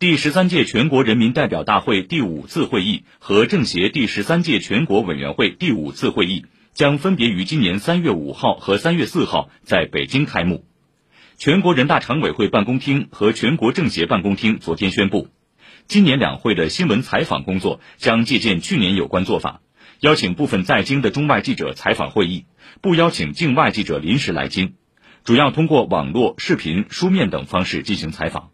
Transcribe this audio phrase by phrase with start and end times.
[0.00, 10.64] 第十三届全国人民代表大会第五次会议和政协第十三届全国委员会第五次会议将分别于今年三月五号和三月四号在北京开幕。
[11.36, 15.28] 全国人大常委会办公厅和全国政协办公厅昨天宣布
[15.86, 19.60] 今年两会的新闻采访工作将借鉴去年有关做法
[20.00, 22.46] 邀请部分在京的中外记者采访会议
[22.80, 24.76] 不邀请境外记者临时来京。
[25.24, 28.48] 主要通过网络视频书面等方式进行采访。